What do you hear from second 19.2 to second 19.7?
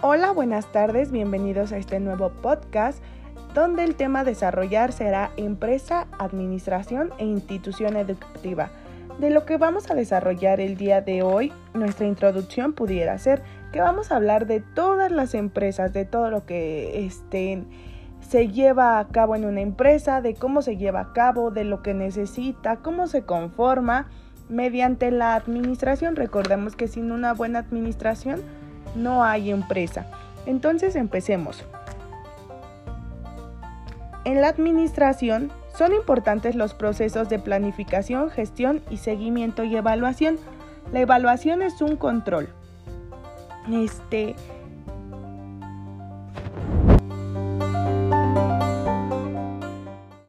en una